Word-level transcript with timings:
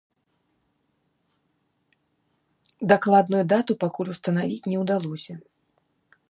Дакладную 2.93 3.43
дату 3.55 3.71
пакуль 3.85 4.11
устанавіць 4.15 4.67
не 4.73 4.77
ўдалося. 4.87 5.33